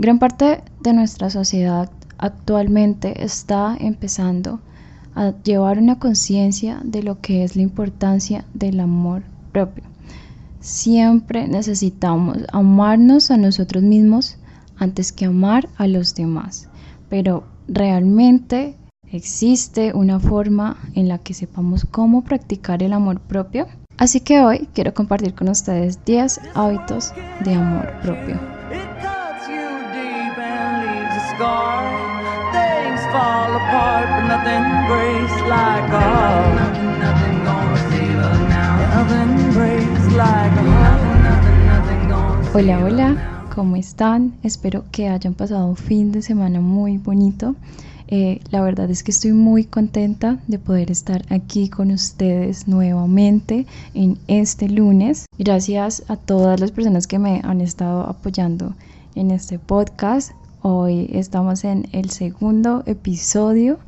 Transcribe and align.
Gran 0.00 0.18
parte 0.18 0.62
de 0.80 0.94
nuestra 0.94 1.28
sociedad 1.28 1.90
actualmente 2.16 3.22
está 3.22 3.76
empezando 3.78 4.58
a 5.14 5.34
llevar 5.42 5.78
una 5.78 5.98
conciencia 5.98 6.80
de 6.82 7.02
lo 7.02 7.20
que 7.20 7.44
es 7.44 7.54
la 7.54 7.60
importancia 7.60 8.46
del 8.54 8.80
amor 8.80 9.24
propio. 9.52 9.84
Siempre 10.58 11.48
necesitamos 11.48 12.38
amarnos 12.50 13.30
a 13.30 13.36
nosotros 13.36 13.82
mismos 13.82 14.38
antes 14.78 15.12
que 15.12 15.26
amar 15.26 15.68
a 15.76 15.86
los 15.86 16.14
demás, 16.14 16.70
pero 17.10 17.44
realmente 17.68 18.76
existe 19.12 19.92
una 19.92 20.18
forma 20.18 20.78
en 20.94 21.08
la 21.08 21.18
que 21.18 21.34
sepamos 21.34 21.84
cómo 21.84 22.24
practicar 22.24 22.82
el 22.82 22.94
amor 22.94 23.20
propio. 23.20 23.66
Así 23.98 24.20
que 24.20 24.40
hoy 24.40 24.66
quiero 24.72 24.94
compartir 24.94 25.34
con 25.34 25.50
ustedes 25.50 26.02
10 26.06 26.40
hábitos 26.54 27.12
de 27.44 27.52
amor 27.54 27.92
propio. 28.00 28.59
Hola, 42.52 42.84
hola, 42.84 43.46
¿cómo 43.54 43.76
están? 43.76 44.34
Espero 44.42 44.84
que 44.92 45.08
hayan 45.08 45.32
pasado 45.32 45.66
un 45.66 45.76
fin 45.76 46.12
de 46.12 46.20
semana 46.20 46.60
muy 46.60 46.98
bonito. 46.98 47.56
Eh, 48.08 48.40
la 48.50 48.60
verdad 48.60 48.90
es 48.90 49.02
que 49.02 49.12
estoy 49.12 49.32
muy 49.32 49.64
contenta 49.64 50.40
de 50.46 50.58
poder 50.58 50.90
estar 50.90 51.24
aquí 51.30 51.70
con 51.70 51.90
ustedes 51.90 52.68
nuevamente 52.68 53.64
en 53.94 54.18
este 54.26 54.68
lunes. 54.68 55.24
Gracias 55.38 56.02
a 56.08 56.16
todas 56.16 56.60
las 56.60 56.70
personas 56.70 57.06
que 57.06 57.18
me 57.18 57.40
han 57.44 57.62
estado 57.62 58.02
apoyando 58.02 58.74
en 59.14 59.30
este 59.30 59.58
podcast. 59.58 60.32
Hoy 60.62 61.08
estamos 61.14 61.64
en 61.64 61.88
el 61.92 62.10
segundo 62.10 62.82
episodio 62.84 63.78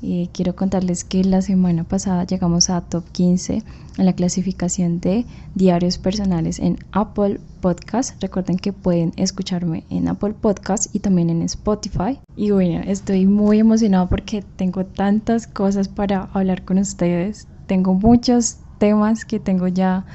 y 0.00 0.28
quiero 0.28 0.54
contarles 0.54 1.02
que 1.02 1.24
la 1.24 1.42
semana 1.42 1.82
pasada 1.82 2.22
llegamos 2.22 2.70
a 2.70 2.82
top 2.82 3.02
15 3.10 3.64
en 3.98 4.06
la 4.06 4.12
clasificación 4.12 5.00
de 5.00 5.26
diarios 5.56 5.98
personales 5.98 6.60
en 6.60 6.78
Apple 6.92 7.40
Podcast. 7.60 8.22
Recuerden 8.22 8.58
que 8.58 8.72
pueden 8.72 9.12
escucharme 9.16 9.82
en 9.90 10.06
Apple 10.06 10.34
Podcast 10.40 10.94
y 10.94 11.00
también 11.00 11.30
en 11.30 11.42
Spotify. 11.42 12.20
Y 12.36 12.52
bueno, 12.52 12.84
estoy 12.86 13.26
muy 13.26 13.58
emocionado 13.58 14.08
porque 14.08 14.44
tengo 14.54 14.84
tantas 14.84 15.48
cosas 15.48 15.88
para 15.88 16.28
hablar 16.32 16.64
con 16.64 16.78
ustedes. 16.78 17.48
Tengo 17.66 17.92
muchos 17.92 18.58
temas 18.78 19.24
que 19.24 19.40
tengo 19.40 19.66
ya 19.66 20.06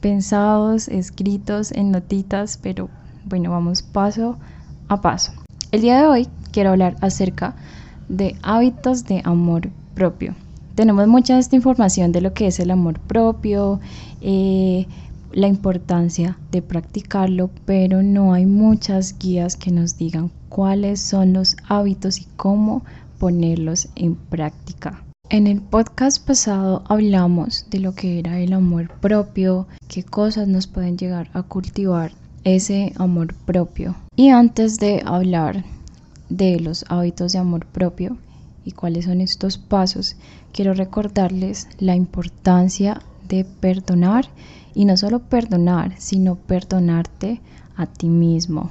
pensados, 0.00 0.86
escritos 0.86 1.72
en 1.72 1.90
notitas, 1.90 2.60
pero 2.62 2.88
bueno, 3.24 3.50
vamos 3.50 3.82
paso 3.82 4.38
a 4.86 5.00
paso. 5.00 5.32
El 5.70 5.82
día 5.82 6.00
de 6.00 6.06
hoy 6.06 6.28
quiero 6.50 6.70
hablar 6.70 6.96
acerca 7.02 7.54
de 8.08 8.36
hábitos 8.42 9.04
de 9.04 9.20
amor 9.22 9.68
propio. 9.94 10.34
Tenemos 10.74 11.06
mucha 11.08 11.38
esta 11.38 11.56
información 11.56 12.10
de 12.10 12.22
lo 12.22 12.32
que 12.32 12.46
es 12.46 12.58
el 12.58 12.70
amor 12.70 12.98
propio, 13.00 13.78
eh, 14.22 14.86
la 15.30 15.46
importancia 15.46 16.38
de 16.50 16.62
practicarlo, 16.62 17.50
pero 17.66 18.02
no 18.02 18.32
hay 18.32 18.46
muchas 18.46 19.18
guías 19.18 19.58
que 19.58 19.70
nos 19.70 19.98
digan 19.98 20.30
cuáles 20.48 21.02
son 21.02 21.34
los 21.34 21.54
hábitos 21.68 22.18
y 22.18 22.26
cómo 22.36 22.82
ponerlos 23.18 23.90
en 23.94 24.14
práctica. 24.14 25.04
En 25.28 25.46
el 25.46 25.60
podcast 25.60 26.26
pasado 26.26 26.82
hablamos 26.88 27.66
de 27.68 27.80
lo 27.80 27.94
que 27.94 28.18
era 28.18 28.40
el 28.40 28.54
amor 28.54 28.88
propio, 29.00 29.66
qué 29.86 30.02
cosas 30.02 30.48
nos 30.48 30.66
pueden 30.66 30.96
llegar 30.96 31.28
a 31.34 31.42
cultivar 31.42 32.12
ese 32.44 32.94
amor 32.96 33.34
propio. 33.34 33.94
Y 34.18 34.30
antes 34.30 34.78
de 34.78 35.00
hablar 35.06 35.64
de 36.28 36.58
los 36.58 36.84
hábitos 36.88 37.30
de 37.30 37.38
amor 37.38 37.66
propio 37.66 38.16
y 38.64 38.72
cuáles 38.72 39.04
son 39.04 39.20
estos 39.20 39.58
pasos, 39.58 40.16
quiero 40.52 40.74
recordarles 40.74 41.68
la 41.78 41.94
importancia 41.94 43.00
de 43.28 43.44
perdonar 43.44 44.24
y 44.74 44.86
no 44.86 44.96
solo 44.96 45.20
perdonar, 45.20 45.94
sino 45.98 46.34
perdonarte 46.34 47.40
a 47.76 47.86
ti 47.86 48.08
mismo. 48.08 48.70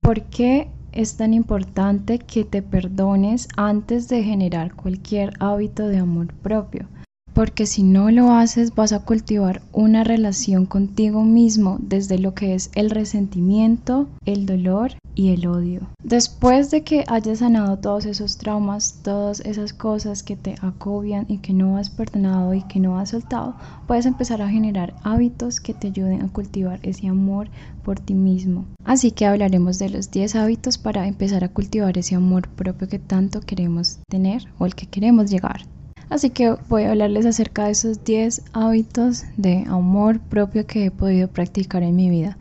¿Por 0.00 0.22
qué 0.26 0.68
es 0.92 1.16
tan 1.16 1.34
importante 1.34 2.20
que 2.20 2.44
te 2.44 2.62
perdones 2.62 3.48
antes 3.56 4.08
de 4.08 4.22
generar 4.22 4.76
cualquier 4.76 5.32
hábito 5.40 5.88
de 5.88 5.98
amor 5.98 6.32
propio? 6.34 6.86
Porque 7.34 7.66
si 7.66 7.82
no 7.82 8.10
lo 8.10 8.30
haces 8.30 8.74
vas 8.74 8.92
a 8.92 9.00
cultivar 9.00 9.60
una 9.72 10.04
relación 10.04 10.66
contigo 10.66 11.24
mismo 11.24 11.78
desde 11.80 12.18
lo 12.18 12.34
que 12.34 12.54
es 12.54 12.70
el 12.74 12.90
resentimiento, 12.90 14.08
el 14.24 14.46
dolor 14.46 14.92
y 15.16 15.30
el 15.30 15.46
odio. 15.46 15.88
Después 16.02 16.70
de 16.70 16.82
que 16.82 17.04
hayas 17.08 17.38
sanado 17.40 17.78
todos 17.78 18.04
esos 18.04 18.36
traumas, 18.38 19.00
todas 19.02 19.40
esas 19.40 19.72
cosas 19.72 20.22
que 20.22 20.36
te 20.36 20.56
acobian 20.60 21.26
y 21.28 21.38
que 21.38 21.52
no 21.52 21.76
has 21.76 21.90
perdonado 21.90 22.54
y 22.54 22.62
que 22.62 22.80
no 22.80 22.98
has 22.98 23.10
soltado, 23.10 23.56
puedes 23.86 24.06
empezar 24.06 24.42
a 24.42 24.48
generar 24.48 24.94
hábitos 25.02 25.60
que 25.60 25.74
te 25.74 25.88
ayuden 25.88 26.22
a 26.22 26.28
cultivar 26.28 26.80
ese 26.82 27.08
amor 27.08 27.48
por 27.84 28.00
ti 28.00 28.14
mismo. 28.14 28.64
Así 28.84 29.10
que 29.10 29.26
hablaremos 29.26 29.78
de 29.78 29.90
los 29.90 30.10
10 30.10 30.36
hábitos 30.36 30.78
para 30.78 31.06
empezar 31.06 31.44
a 31.44 31.48
cultivar 31.48 31.96
ese 31.98 32.14
amor 32.14 32.48
propio 32.48 32.88
que 32.88 32.98
tanto 32.98 33.40
queremos 33.40 33.98
tener 34.08 34.46
o 34.58 34.66
el 34.66 34.74
que 34.74 34.86
queremos 34.86 35.30
llegar. 35.30 35.66
Así 36.14 36.30
que 36.30 36.54
voy 36.68 36.84
a 36.84 36.92
hablarles 36.92 37.26
acerca 37.26 37.64
de 37.64 37.72
esos 37.72 38.04
10 38.04 38.42
hábitos 38.52 39.24
de 39.36 39.64
amor 39.66 40.20
propio 40.20 40.64
que 40.64 40.84
he 40.84 40.90
podido 40.92 41.26
practicar 41.26 41.82
en 41.82 41.96
mi 41.96 42.08
vida. 42.08 42.38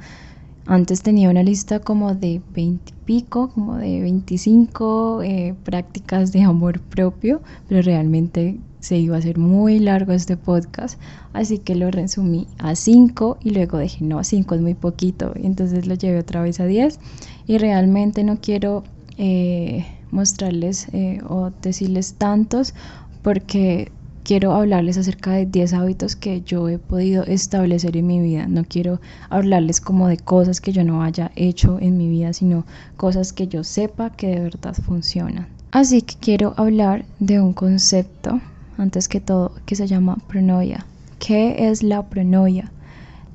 Antes 0.67 1.01
tenía 1.01 1.31
una 1.31 1.41
lista 1.41 1.79
como 1.79 2.13
de 2.13 2.39
20 2.53 2.91
y 2.91 3.05
pico, 3.05 3.49
como 3.49 3.77
de 3.77 3.99
25 4.01 5.23
eh, 5.23 5.55
prácticas 5.63 6.31
de 6.31 6.43
amor 6.43 6.81
propio, 6.81 7.41
pero 7.67 7.81
realmente 7.81 8.59
se 8.79 8.97
iba 8.97 9.15
a 9.15 9.19
hacer 9.19 9.39
muy 9.39 9.79
largo 9.79 10.13
este 10.13 10.37
podcast, 10.37 11.01
así 11.33 11.57
que 11.57 11.73
lo 11.73 11.89
resumí 11.89 12.45
a 12.59 12.75
5 12.75 13.39
y 13.41 13.49
luego 13.55 13.79
dije, 13.79 14.05
no, 14.05 14.23
5 14.23 14.53
es 14.53 14.61
muy 14.61 14.75
poquito, 14.75 15.33
entonces 15.33 15.87
lo 15.87 15.95
llevé 15.95 16.19
otra 16.19 16.43
vez 16.43 16.59
a 16.59 16.67
10 16.67 16.99
y 17.47 17.57
realmente 17.57 18.23
no 18.23 18.37
quiero 18.39 18.83
eh, 19.17 19.83
mostrarles 20.11 20.87
eh, 20.93 21.21
o 21.27 21.49
decirles 21.61 22.13
tantos 22.13 22.75
porque 23.23 23.91
quiero 24.23 24.53
hablarles 24.53 24.97
acerca 24.97 25.31
de 25.31 25.45
10 25.45 25.73
hábitos 25.73 26.15
que 26.15 26.41
yo 26.41 26.69
he 26.69 26.77
podido 26.77 27.23
establecer 27.23 27.97
en 27.97 28.07
mi 28.07 28.19
vida. 28.21 28.47
No 28.47 28.63
quiero 28.63 29.01
hablarles 29.29 29.81
como 29.81 30.07
de 30.07 30.17
cosas 30.17 30.61
que 30.61 30.71
yo 30.71 30.83
no 30.83 31.03
haya 31.03 31.31
hecho 31.35 31.79
en 31.79 31.97
mi 31.97 32.09
vida, 32.09 32.33
sino 32.33 32.65
cosas 32.95 33.33
que 33.33 33.47
yo 33.47 33.63
sepa 33.63 34.11
que 34.11 34.27
de 34.27 34.39
verdad 34.41 34.75
funcionan. 34.75 35.47
Así 35.71 36.03
que 36.03 36.15
quiero 36.19 36.53
hablar 36.57 37.05
de 37.19 37.41
un 37.41 37.53
concepto, 37.53 38.39
antes 38.77 39.07
que 39.07 39.19
todo, 39.19 39.53
que 39.65 39.75
se 39.75 39.87
llama 39.87 40.17
pronoia. 40.27 40.85
¿Qué 41.19 41.69
es 41.69 41.81
la 41.81 42.03
pronoia? 42.03 42.71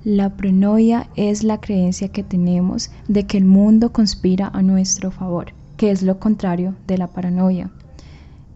La 0.05 0.37
pronoia 0.37 1.09
es 1.17 1.43
la 1.43 1.61
creencia 1.61 2.09
que 2.09 2.23
tenemos 2.23 2.91
de 3.09 3.25
que 3.25 3.39
el 3.39 3.45
mundo 3.45 3.93
conspira 3.93 4.51
a 4.53 4.63
nuestro 4.63 5.11
favor, 5.11 5.53
que 5.77 5.91
es 5.91 6.03
lo 6.03 6.19
contrario 6.19 6.75
de 6.87 6.99
la 6.99 7.09
paranoia. 7.09 7.71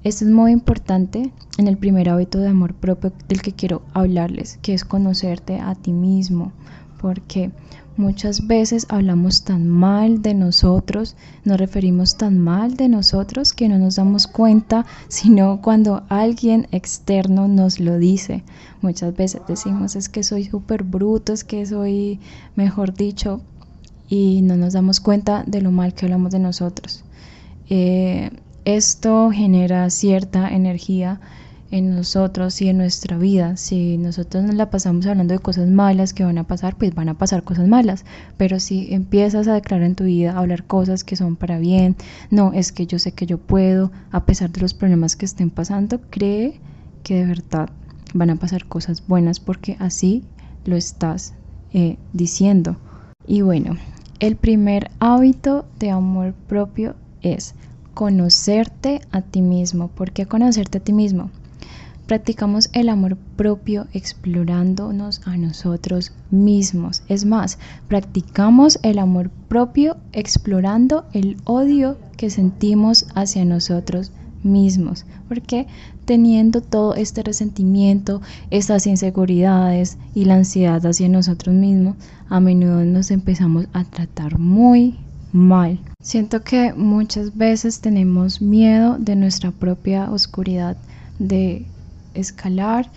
Esto 0.04 0.24
es 0.24 0.32
muy 0.32 0.50
importante 0.50 1.32
en 1.58 1.68
el 1.68 1.78
primer 1.78 2.08
hábito 2.08 2.38
de 2.38 2.48
amor 2.48 2.74
propio 2.74 3.12
del 3.28 3.40
que 3.40 3.52
quiero 3.52 3.82
hablarles, 3.94 4.58
que 4.60 4.74
es 4.74 4.84
conocerte 4.84 5.60
a 5.60 5.76
ti 5.76 5.92
mismo, 5.92 6.52
porque 7.00 7.52
muchas 7.96 8.48
veces 8.48 8.86
hablamos 8.88 9.44
tan 9.44 9.68
mal 9.68 10.20
de 10.20 10.34
nosotros, 10.34 11.14
nos 11.44 11.56
referimos 11.56 12.16
tan 12.16 12.40
mal 12.40 12.76
de 12.76 12.88
nosotros 12.88 13.52
que 13.52 13.68
no 13.68 13.78
nos 13.78 13.94
damos 13.94 14.26
cuenta, 14.26 14.86
sino 15.08 15.60
cuando 15.62 16.02
alguien 16.08 16.66
externo 16.72 17.46
nos 17.46 17.78
lo 17.78 17.96
dice. 17.96 18.42
Muchas 18.80 19.14
veces 19.14 19.42
decimos 19.46 19.94
es 19.94 20.08
que 20.08 20.24
soy 20.24 20.46
súper 20.46 20.82
bruto, 20.82 21.32
es 21.32 21.44
que 21.44 21.64
soy, 21.64 22.18
mejor 22.56 22.92
dicho, 22.92 23.40
y 24.08 24.42
no 24.42 24.56
nos 24.56 24.72
damos 24.72 24.98
cuenta 24.98 25.44
de 25.46 25.62
lo 25.62 25.70
mal 25.70 25.94
que 25.94 26.06
hablamos 26.06 26.32
de 26.32 26.40
nosotros. 26.40 27.04
Eh, 27.70 28.30
esto 28.64 29.30
genera 29.30 29.88
cierta 29.90 30.48
energía 30.50 31.20
en 31.72 31.96
nosotros 31.96 32.60
y 32.60 32.68
en 32.68 32.76
nuestra 32.76 33.16
vida. 33.16 33.56
Si 33.56 33.96
nosotros 33.96 34.44
nos 34.44 34.54
la 34.54 34.70
pasamos 34.70 35.06
hablando 35.06 35.32
de 35.32 35.40
cosas 35.40 35.68
malas 35.68 36.12
que 36.12 36.22
van 36.22 36.38
a 36.38 36.44
pasar, 36.44 36.76
pues 36.76 36.94
van 36.94 37.08
a 37.08 37.18
pasar 37.18 37.42
cosas 37.42 37.66
malas. 37.66 38.04
Pero 38.36 38.60
si 38.60 38.92
empiezas 38.92 39.48
a 39.48 39.54
declarar 39.54 39.86
en 39.86 39.94
tu 39.94 40.04
vida, 40.04 40.32
a 40.32 40.38
hablar 40.38 40.64
cosas 40.64 41.02
que 41.02 41.16
son 41.16 41.34
para 41.34 41.58
bien, 41.58 41.96
no, 42.30 42.52
es 42.52 42.72
que 42.72 42.86
yo 42.86 42.98
sé 42.98 43.12
que 43.12 43.26
yo 43.26 43.38
puedo, 43.38 43.90
a 44.10 44.26
pesar 44.26 44.50
de 44.50 44.60
los 44.60 44.74
problemas 44.74 45.16
que 45.16 45.24
estén 45.24 45.50
pasando, 45.50 46.00
cree 46.10 46.60
que 47.02 47.16
de 47.16 47.26
verdad 47.26 47.70
van 48.14 48.30
a 48.30 48.36
pasar 48.36 48.66
cosas 48.66 49.06
buenas 49.06 49.40
porque 49.40 49.76
así 49.80 50.24
lo 50.66 50.76
estás 50.76 51.32
eh, 51.72 51.96
diciendo. 52.12 52.76
Y 53.26 53.40
bueno, 53.40 53.78
el 54.20 54.36
primer 54.36 54.90
hábito 55.00 55.64
de 55.78 55.90
amor 55.90 56.34
propio 56.46 56.96
es 57.22 57.54
conocerte 57.94 59.00
a 59.10 59.22
ti 59.22 59.42
mismo. 59.42 59.88
¿Por 59.88 60.12
qué 60.12 60.26
conocerte 60.26 60.78
a 60.78 60.80
ti 60.80 60.92
mismo? 60.92 61.30
Practicamos 62.06 62.68
el 62.72 62.88
amor 62.88 63.16
propio 63.36 63.86
explorándonos 63.92 65.22
a 65.24 65.36
nosotros 65.36 66.12
mismos. 66.30 67.04
Es 67.08 67.24
más, 67.24 67.58
practicamos 67.88 68.78
el 68.82 68.98
amor 68.98 69.30
propio 69.48 69.96
explorando 70.12 71.04
el 71.12 71.36
odio 71.44 71.96
que 72.16 72.28
sentimos 72.28 73.06
hacia 73.14 73.44
nosotros 73.44 74.10
mismos. 74.42 75.06
Porque 75.28 75.66
teniendo 76.04 76.60
todo 76.60 76.94
este 76.94 77.22
resentimiento, 77.22 78.20
estas 78.50 78.86
inseguridades 78.86 79.96
y 80.14 80.24
la 80.24 80.34
ansiedad 80.34 80.84
hacia 80.84 81.08
nosotros 81.08 81.54
mismos, 81.54 81.96
a 82.28 82.40
menudo 82.40 82.84
nos 82.84 83.10
empezamos 83.10 83.68
a 83.72 83.84
tratar 83.84 84.38
muy 84.38 84.98
mal. 85.32 85.80
Siento 86.00 86.42
que 86.42 86.72
muchas 86.74 87.36
veces 87.36 87.80
tenemos 87.80 88.40
miedo 88.40 88.96
de 88.98 89.16
nuestra 89.16 89.50
propia 89.50 90.10
oscuridad, 90.10 90.76
de 91.18 91.66
escalar 92.14 92.90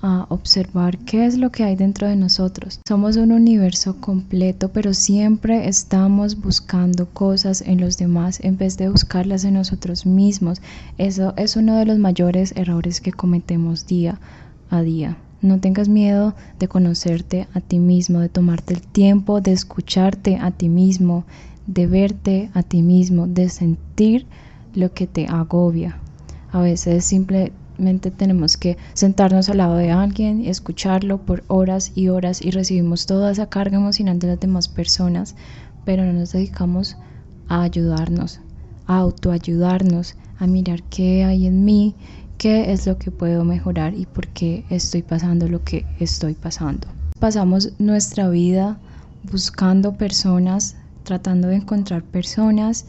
a 0.00 0.26
observar 0.28 0.98
qué 0.98 1.26
es 1.26 1.36
lo 1.36 1.50
que 1.50 1.64
hay 1.64 1.74
dentro 1.74 2.06
de 2.06 2.16
nosotros. 2.16 2.80
Somos 2.86 3.16
un 3.16 3.32
universo 3.32 4.00
completo, 4.00 4.70
pero 4.70 4.94
siempre 4.94 5.68
estamos 5.68 6.40
buscando 6.40 7.06
cosas 7.06 7.62
en 7.62 7.80
los 7.80 7.98
demás 7.98 8.38
en 8.42 8.56
vez 8.56 8.76
de 8.76 8.88
buscarlas 8.88 9.44
en 9.44 9.54
nosotros 9.54 10.06
mismos. 10.06 10.60
Eso 10.98 11.34
es 11.36 11.56
uno 11.56 11.76
de 11.76 11.86
los 11.86 11.98
mayores 11.98 12.52
errores 12.56 13.00
que 13.00 13.12
cometemos 13.12 13.86
día 13.86 14.20
a 14.70 14.82
día. 14.82 15.16
No 15.40 15.60
tengas 15.60 15.88
miedo 15.88 16.34
de 16.58 16.66
conocerte 16.68 17.46
a 17.54 17.60
ti 17.60 17.78
mismo, 17.78 18.20
de 18.20 18.28
tomarte 18.28 18.74
el 18.74 18.82
tiempo 18.82 19.40
de 19.40 19.52
escucharte 19.52 20.36
a 20.36 20.50
ti 20.50 20.68
mismo, 20.68 21.24
de 21.68 21.86
verte 21.86 22.50
a 22.54 22.64
ti 22.64 22.82
mismo, 22.82 23.28
de 23.28 23.48
sentir 23.48 24.26
lo 24.74 24.92
que 24.92 25.06
te 25.06 25.28
agobia. 25.28 25.98
A 26.50 26.60
veces 26.60 27.04
simple 27.04 27.52
tenemos 28.16 28.56
que 28.56 28.76
sentarnos 28.94 29.48
al 29.48 29.58
lado 29.58 29.76
de 29.76 29.92
alguien 29.92 30.44
escucharlo 30.44 31.18
por 31.18 31.44
horas 31.46 31.92
y 31.94 32.08
horas 32.08 32.44
y 32.44 32.50
recibimos 32.50 33.06
toda 33.06 33.30
esa 33.30 33.48
carga 33.48 33.76
emocional 33.76 34.18
de 34.18 34.28
las 34.28 34.40
demás 34.40 34.66
personas, 34.68 35.36
pero 35.84 36.04
no 36.04 36.12
nos 36.12 36.32
dedicamos 36.32 36.96
a 37.46 37.62
ayudarnos, 37.62 38.40
a 38.86 38.98
autoayudarnos, 38.98 40.16
a 40.38 40.46
mirar 40.46 40.82
qué 40.84 41.24
hay 41.24 41.46
en 41.46 41.64
mí, 41.64 41.94
qué 42.36 42.72
es 42.72 42.86
lo 42.86 42.98
que 42.98 43.10
puedo 43.10 43.44
mejorar 43.44 43.94
y 43.94 44.06
por 44.06 44.26
qué 44.28 44.64
estoy 44.70 45.02
pasando 45.02 45.48
lo 45.48 45.62
que 45.62 45.86
estoy 46.00 46.34
pasando. 46.34 46.88
Pasamos 47.20 47.72
nuestra 47.78 48.28
vida 48.28 48.78
buscando 49.30 49.94
personas, 49.94 50.76
tratando 51.08 51.48
de 51.48 51.56
encontrar 51.56 52.02
personas 52.02 52.84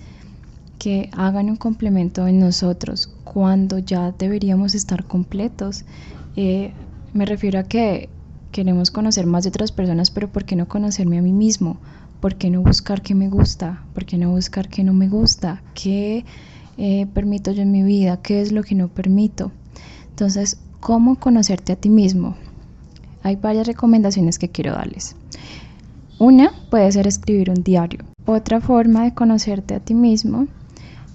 que 0.78 1.10
hagan 1.14 1.50
un 1.50 1.56
complemento 1.56 2.28
en 2.28 2.38
nosotros 2.38 3.10
cuando 3.24 3.80
ya 3.80 4.12
deberíamos 4.12 4.76
estar 4.76 5.06
completos. 5.06 5.86
Eh, 6.36 6.74
me 7.14 7.26
refiero 7.26 7.60
a 7.60 7.64
que 7.64 8.10
queremos 8.52 8.92
conocer 8.92 9.26
más 9.26 9.44
de 9.44 9.50
otras 9.50 9.72
personas, 9.72 10.12
pero 10.12 10.30
¿por 10.30 10.44
qué 10.44 10.58
no 10.58 10.68
conocerme 10.68 11.18
a 11.18 11.22
mí 11.22 11.32
mismo? 11.32 11.78
¿Por 12.20 12.36
qué 12.36 12.50
no 12.50 12.62
buscar 12.62 13.02
qué 13.02 13.16
me 13.16 13.30
gusta? 13.30 13.84
¿Por 13.94 14.04
qué 14.04 14.18
no 14.18 14.32
buscar 14.32 14.68
qué 14.68 14.84
no 14.84 14.92
me 14.92 15.08
gusta? 15.08 15.64
¿Qué 15.74 16.26
eh, 16.78 17.08
permito 17.14 17.54
yo 17.54 17.62
en 17.62 17.72
mi 17.72 17.84
vida? 17.84 18.22
¿Qué 18.22 18.42
es 18.42 18.52
lo 18.52 18.64
que 18.64 18.76
no 18.76 18.90
permito? 18.90 19.54
Entonces, 20.10 20.60
¿cómo 20.82 21.16
conocerte 21.16 21.72
a 21.72 21.78
ti 21.78 21.90
mismo? 21.90 22.36
Hay 23.24 23.38
varias 23.38 23.66
recomendaciones 23.66 24.38
que 24.38 24.50
quiero 24.50 24.74
darles. 24.74 25.16
Una 26.20 26.52
puede 26.70 26.92
ser 26.92 27.08
escribir 27.08 27.50
un 27.50 27.64
diario. 27.64 28.02
Otra 28.26 28.60
forma 28.60 29.06
de 29.06 29.14
conocerte 29.14 29.74
a 29.74 29.80
ti 29.80 29.94
mismo 29.94 30.48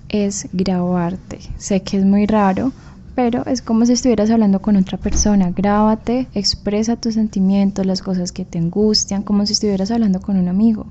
es 0.09 0.49
grabarte. 0.55 1.41
Sé 1.59 1.83
que 1.83 1.99
es 1.99 2.07
muy 2.07 2.25
raro, 2.25 2.73
pero 3.15 3.45
es 3.45 3.61
como 3.61 3.85
si 3.85 3.93
estuvieras 3.93 4.31
hablando 4.31 4.63
con 4.63 4.77
otra 4.77 4.97
persona. 4.97 5.51
Grábate, 5.51 6.27
expresa 6.33 6.97
tus 6.97 7.15
sentimientos, 7.15 7.85
las 7.85 8.01
cosas 8.01 8.33
que 8.33 8.47
te 8.47 8.57
angustian, 8.57 9.23
como 9.23 9.45
si 9.45 9.53
estuvieras 9.53 9.91
hablando 9.91 10.23
con 10.23 10.39
un 10.39 10.49
amigo. 10.49 10.87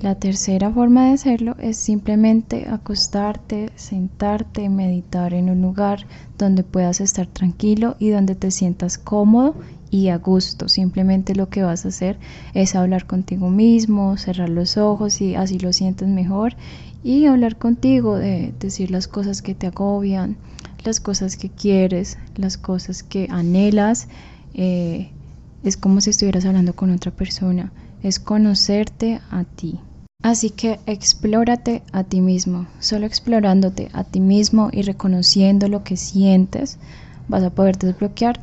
La 0.00 0.14
tercera 0.14 0.70
forma 0.70 1.08
de 1.08 1.12
hacerlo 1.12 1.54
es 1.60 1.76
simplemente 1.76 2.66
acostarte, 2.66 3.70
sentarte, 3.74 4.70
meditar 4.70 5.34
en 5.34 5.50
un 5.50 5.60
lugar 5.60 6.06
donde 6.38 6.64
puedas 6.64 7.02
estar 7.02 7.26
tranquilo 7.26 7.96
y 7.98 8.08
donde 8.08 8.36
te 8.36 8.50
sientas 8.50 8.96
cómodo 8.96 9.54
y 9.90 10.08
a 10.08 10.18
gusto. 10.18 10.68
Simplemente 10.68 11.34
lo 11.34 11.48
que 11.48 11.62
vas 11.62 11.84
a 11.84 11.88
hacer 11.88 12.18
es 12.54 12.74
hablar 12.74 13.06
contigo 13.06 13.50
mismo, 13.50 14.16
cerrar 14.16 14.48
los 14.48 14.76
ojos 14.76 15.20
y 15.20 15.34
así 15.34 15.58
lo 15.58 15.72
sientes 15.72 16.08
mejor 16.08 16.54
y 17.02 17.26
hablar 17.26 17.56
contigo, 17.56 18.16
de 18.16 18.52
decir 18.60 18.90
las 18.90 19.08
cosas 19.08 19.42
que 19.42 19.54
te 19.54 19.66
agobian, 19.66 20.36
las 20.84 21.00
cosas 21.00 21.36
que 21.36 21.48
quieres, 21.48 22.18
las 22.36 22.58
cosas 22.58 23.02
que 23.02 23.26
anhelas. 23.30 24.08
Eh, 24.54 25.10
es 25.62 25.76
como 25.76 26.00
si 26.00 26.10
estuvieras 26.10 26.44
hablando 26.44 26.74
con 26.74 26.90
otra 26.90 27.10
persona, 27.10 27.72
es 28.02 28.18
conocerte 28.18 29.20
a 29.30 29.44
ti. 29.44 29.78
Así 30.22 30.50
que 30.50 30.80
explórate 30.86 31.82
a 31.92 32.04
ti 32.04 32.20
mismo, 32.20 32.66
solo 32.78 33.06
explorándote 33.06 33.88
a 33.94 34.04
ti 34.04 34.20
mismo 34.20 34.68
y 34.70 34.82
reconociendo 34.82 35.68
lo 35.68 35.82
que 35.82 35.96
sientes, 35.96 36.78
vas 37.28 37.42
a 37.42 37.50
poder 37.50 37.78
desbloquear 37.78 38.40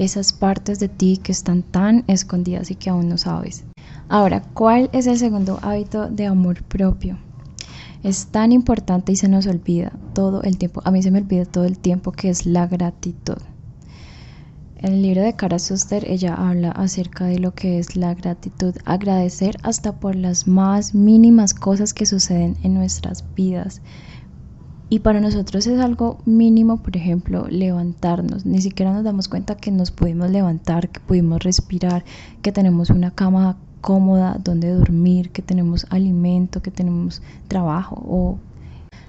esas 0.00 0.32
partes 0.32 0.80
de 0.80 0.88
ti 0.88 1.20
que 1.22 1.30
están 1.30 1.62
tan 1.62 2.04
escondidas 2.06 2.70
y 2.70 2.74
que 2.74 2.90
aún 2.90 3.08
no 3.08 3.18
sabes. 3.18 3.64
Ahora, 4.08 4.42
¿cuál 4.54 4.88
es 4.92 5.06
el 5.06 5.18
segundo 5.18 5.58
hábito 5.62 6.08
de 6.08 6.26
amor 6.26 6.62
propio? 6.64 7.18
Es 8.02 8.28
tan 8.28 8.50
importante 8.50 9.12
y 9.12 9.16
se 9.16 9.28
nos 9.28 9.46
olvida 9.46 9.92
todo 10.14 10.42
el 10.42 10.56
tiempo. 10.56 10.80
A 10.84 10.90
mí 10.90 11.02
se 11.02 11.10
me 11.10 11.18
olvida 11.18 11.44
todo 11.44 11.64
el 11.64 11.78
tiempo 11.78 12.12
que 12.12 12.30
es 12.30 12.46
la 12.46 12.66
gratitud. 12.66 13.36
En 14.78 14.94
el 14.94 15.02
libro 15.02 15.22
de 15.22 15.34
Cara 15.34 15.58
Suster 15.58 16.10
ella 16.10 16.34
habla 16.34 16.70
acerca 16.70 17.26
de 17.26 17.38
lo 17.38 17.54
que 17.54 17.78
es 17.78 17.96
la 17.96 18.14
gratitud, 18.14 18.74
agradecer 18.86 19.58
hasta 19.62 20.00
por 20.00 20.16
las 20.16 20.48
más 20.48 20.94
mínimas 20.94 21.52
cosas 21.52 21.92
que 21.92 22.06
suceden 22.06 22.56
en 22.62 22.72
nuestras 22.72 23.22
vidas. 23.34 23.82
Y 24.92 24.98
para 24.98 25.20
nosotros 25.20 25.68
es 25.68 25.78
algo 25.78 26.18
mínimo, 26.26 26.78
por 26.78 26.96
ejemplo, 26.96 27.46
levantarnos. 27.48 28.44
Ni 28.44 28.60
siquiera 28.60 28.92
nos 28.92 29.04
damos 29.04 29.28
cuenta 29.28 29.54
que 29.54 29.70
nos 29.70 29.92
pudimos 29.92 30.30
levantar, 30.30 30.88
que 30.88 30.98
pudimos 30.98 31.44
respirar, 31.44 32.04
que 32.42 32.50
tenemos 32.50 32.90
una 32.90 33.12
cama 33.12 33.56
cómoda, 33.80 34.36
donde 34.42 34.74
dormir, 34.74 35.30
que 35.30 35.42
tenemos 35.42 35.86
alimento, 35.90 36.60
que 36.60 36.72
tenemos 36.72 37.22
trabajo 37.46 38.02
o 38.04 38.38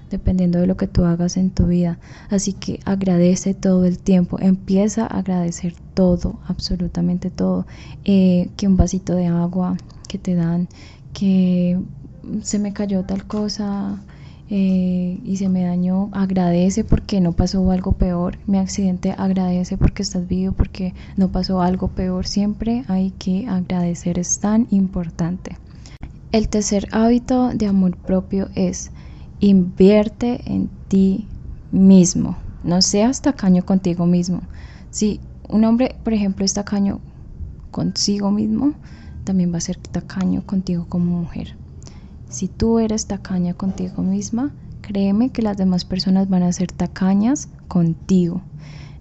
dependiendo 0.08 0.60
de 0.60 0.68
lo 0.68 0.76
que 0.76 0.86
tú 0.86 1.04
hagas 1.04 1.36
en 1.36 1.50
tu 1.50 1.66
vida. 1.66 1.98
Así 2.30 2.52
que 2.52 2.78
agradece 2.84 3.52
todo 3.52 3.84
el 3.84 3.98
tiempo, 3.98 4.38
empieza 4.38 5.02
a 5.02 5.18
agradecer 5.18 5.74
todo, 5.94 6.38
absolutamente 6.46 7.28
todo. 7.28 7.66
Eh, 8.04 8.50
que 8.56 8.68
un 8.68 8.76
vasito 8.76 9.16
de 9.16 9.26
agua 9.26 9.76
que 10.06 10.18
te 10.18 10.36
dan, 10.36 10.68
que 11.12 11.80
se 12.42 12.60
me 12.60 12.72
cayó 12.72 13.02
tal 13.04 13.26
cosa, 13.26 14.00
eh, 14.54 15.18
y 15.24 15.38
se 15.38 15.48
me 15.48 15.64
dañó, 15.64 16.10
agradece 16.12 16.84
porque 16.84 17.22
no 17.22 17.32
pasó 17.32 17.70
algo 17.70 17.92
peor. 17.92 18.36
Mi 18.46 18.58
accidente 18.58 19.14
agradece 19.16 19.78
porque 19.78 20.02
estás 20.02 20.28
vivo, 20.28 20.52
porque 20.52 20.92
no 21.16 21.32
pasó 21.32 21.62
algo 21.62 21.88
peor. 21.88 22.26
Siempre 22.26 22.84
hay 22.86 23.12
que 23.12 23.46
agradecer, 23.48 24.18
es 24.18 24.40
tan 24.40 24.66
importante. 24.68 25.56
El 26.32 26.50
tercer 26.50 26.86
hábito 26.92 27.48
de 27.54 27.66
amor 27.66 27.96
propio 27.96 28.50
es 28.54 28.90
invierte 29.40 30.42
en 30.44 30.68
ti 30.88 31.26
mismo. 31.70 32.36
No 32.62 32.82
seas 32.82 33.22
tacaño 33.22 33.64
contigo 33.64 34.04
mismo. 34.04 34.42
Si 34.90 35.18
un 35.48 35.64
hombre, 35.64 35.96
por 36.04 36.12
ejemplo, 36.12 36.44
es 36.44 36.52
tacaño 36.52 37.00
consigo 37.70 38.30
mismo, 38.30 38.74
también 39.24 39.50
va 39.50 39.56
a 39.56 39.62
ser 39.62 39.78
tacaño 39.78 40.42
contigo 40.44 40.84
como 40.90 41.18
mujer. 41.22 41.61
Si 42.32 42.48
tú 42.48 42.78
eres 42.78 43.06
tacaña 43.06 43.52
contigo 43.52 44.02
misma, 44.02 44.52
créeme 44.80 45.28
que 45.28 45.42
las 45.42 45.58
demás 45.58 45.84
personas 45.84 46.30
van 46.30 46.42
a 46.42 46.52
ser 46.52 46.72
tacañas 46.72 47.50
contigo. 47.68 48.40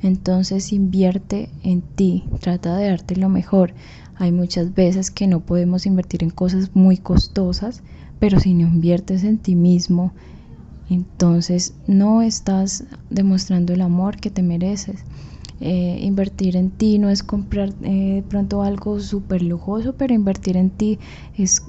Entonces 0.01 0.73
invierte 0.73 1.49
en 1.63 1.81
ti, 1.81 2.25
trata 2.41 2.75
de 2.75 2.89
darte 2.89 3.15
lo 3.15 3.29
mejor. 3.29 3.73
Hay 4.15 4.33
muchas 4.33 4.73
veces 4.73 5.11
que 5.11 5.27
no 5.27 5.39
podemos 5.39 5.85
invertir 5.85 6.23
en 6.23 6.29
cosas 6.29 6.71
muy 6.75 6.97
costosas, 6.97 7.83
pero 8.19 8.37
si 8.37 8.53
no 8.53 8.67
inviertes 8.67 9.23
en 9.23 9.37
ti 9.37 9.55
mismo, 9.55 10.11
entonces 10.89 11.73
no 11.87 12.21
estás 12.21 12.83
demostrando 13.09 13.71
el 13.71 13.79
amor 13.79 14.17
que 14.17 14.29
te 14.29 14.43
mereces. 14.43 15.05
Eh, 15.61 15.99
invertir 16.01 16.57
en 16.57 16.71
ti 16.71 16.99
no 16.99 17.09
es 17.09 17.23
comprar 17.23 17.71
eh, 17.83 18.23
pronto 18.27 18.61
algo 18.61 18.99
súper 18.99 19.41
lujoso, 19.41 19.93
pero 19.93 20.13
invertir 20.13 20.57
en 20.57 20.69
ti 20.69 20.99
es 21.37 21.63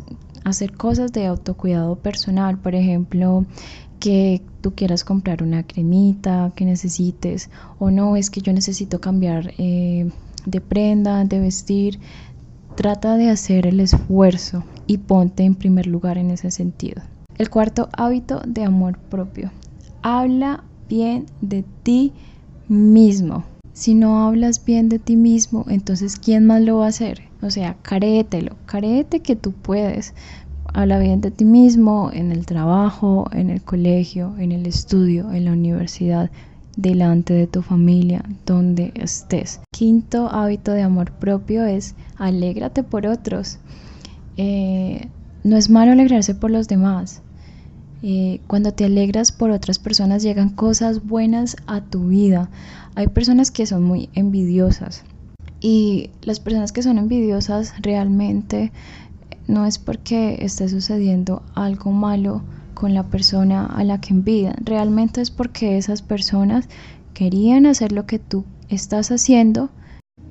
hacer 0.44 0.72
cosas 0.72 1.12
de 1.12 1.26
autocuidado 1.26 1.96
personal, 1.96 2.58
por 2.58 2.74
ejemplo, 2.74 3.44
que 4.00 4.42
tú 4.60 4.74
quieras 4.74 5.04
comprar 5.04 5.42
una 5.42 5.62
cremita 5.62 6.52
que 6.56 6.64
necesites 6.64 7.50
o 7.78 7.90
no, 7.90 8.16
es 8.16 8.30
que 8.30 8.40
yo 8.40 8.52
necesito 8.52 9.00
cambiar 9.00 9.54
eh, 9.58 10.10
de 10.44 10.60
prenda, 10.60 11.24
de 11.24 11.38
vestir. 11.38 12.00
Trata 12.74 13.16
de 13.16 13.28
hacer 13.28 13.66
el 13.66 13.80
esfuerzo 13.80 14.64
y 14.86 14.98
ponte 14.98 15.44
en 15.44 15.54
primer 15.54 15.86
lugar 15.86 16.18
en 16.18 16.30
ese 16.30 16.50
sentido. 16.50 17.02
El 17.38 17.50
cuarto 17.50 17.88
hábito 17.92 18.42
de 18.46 18.64
amor 18.64 18.98
propio. 18.98 19.50
Habla 20.02 20.64
bien 20.88 21.26
de 21.40 21.64
ti 21.82 22.12
mismo. 22.68 23.44
si 23.72 23.94
no 23.94 24.26
hablas 24.26 24.64
bien 24.64 24.88
de 24.88 24.98
ti 24.98 25.16
mismo, 25.16 25.64
entonces 25.68 26.18
¿quién 26.18 26.44
más 26.44 26.60
lo 26.60 26.78
va 26.78 26.86
a 26.86 26.88
hacer? 26.88 27.31
O 27.42 27.50
sea, 27.50 27.76
caréetelo, 27.82 28.56
caréete 28.66 29.20
que 29.20 29.34
tú 29.34 29.52
puedes. 29.52 30.14
Habla 30.72 31.00
bien 31.00 31.20
de 31.20 31.32
ti 31.32 31.44
mismo 31.44 32.10
en 32.12 32.30
el 32.30 32.46
trabajo, 32.46 33.28
en 33.32 33.50
el 33.50 33.62
colegio, 33.62 34.34
en 34.38 34.52
el 34.52 34.64
estudio, 34.64 35.32
en 35.32 35.44
la 35.44 35.52
universidad, 35.52 36.30
delante 36.76 37.34
de 37.34 37.48
tu 37.48 37.60
familia, 37.60 38.24
donde 38.46 38.92
estés. 38.94 39.60
Quinto 39.72 40.28
hábito 40.28 40.72
de 40.72 40.82
amor 40.82 41.10
propio 41.12 41.64
es 41.64 41.96
alégrate 42.16 42.84
por 42.84 43.06
otros. 43.06 43.58
Eh, 44.36 45.08
no 45.42 45.56
es 45.56 45.68
malo 45.68 45.92
alegrarse 45.92 46.36
por 46.36 46.52
los 46.52 46.68
demás. 46.68 47.22
Eh, 48.04 48.40
cuando 48.46 48.72
te 48.72 48.84
alegras 48.84 49.32
por 49.32 49.50
otras 49.50 49.80
personas 49.80 50.22
llegan 50.22 50.48
cosas 50.48 51.04
buenas 51.04 51.56
a 51.66 51.80
tu 51.80 52.08
vida. 52.08 52.50
Hay 52.94 53.08
personas 53.08 53.50
que 53.50 53.66
son 53.66 53.82
muy 53.82 54.08
envidiosas 54.14 55.04
y 55.62 56.10
las 56.22 56.40
personas 56.40 56.72
que 56.72 56.82
son 56.82 56.98
envidiosas 56.98 57.72
realmente 57.80 58.72
no 59.46 59.64
es 59.64 59.78
porque 59.78 60.38
esté 60.40 60.68
sucediendo 60.68 61.42
algo 61.54 61.92
malo 61.92 62.42
con 62.74 62.94
la 62.94 63.04
persona 63.04 63.66
a 63.66 63.84
la 63.84 64.00
que 64.00 64.12
envidian, 64.12 64.56
realmente 64.64 65.20
es 65.20 65.30
porque 65.30 65.78
esas 65.78 66.02
personas 66.02 66.68
querían 67.14 67.66
hacer 67.66 67.92
lo 67.92 68.06
que 68.06 68.18
tú 68.18 68.44
estás 68.68 69.12
haciendo 69.12 69.70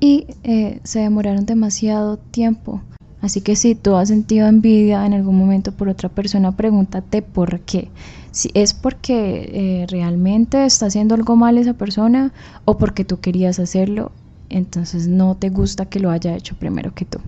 y 0.02 0.26
eh, 0.44 0.82
se 0.84 1.00
demoraron 1.00 1.46
demasiado 1.46 2.18
tiempo. 2.18 2.82
Así 3.22 3.42
que 3.42 3.56
si 3.56 3.76
tú 3.76 3.96
has 3.96 4.10
sentido 4.10 4.48
envidia 4.48 5.06
en 5.06 5.14
algún 5.14 5.38
momento 5.38 5.72
por 5.72 5.88
otra 5.88 6.10
persona, 6.10 6.58
pregúntate 6.58 7.22
por 7.22 7.62
qué. 7.62 7.90
Si 8.32 8.50
es 8.56 8.74
porque 8.74 9.52
eh, 9.54 9.86
realmente 9.88 10.66
está 10.66 10.88
haciendo 10.88 11.14
algo 11.16 11.36
mal 11.36 11.58
esa 11.58 11.74
persona 11.74 12.34
o 12.66 12.78
porque 12.78 13.06
tú 13.06 13.20
querías 13.20 13.60
hacerlo, 13.60 14.12
entonces 14.52 15.08
no 15.08 15.36
te 15.36 15.50
gusta 15.50 15.86
que 15.86 16.00
lo 16.00 16.12
haya 16.12 16.36
hecho 16.36 16.56
primero 16.56 16.94
que 16.94 17.06
tú. 17.06 17.20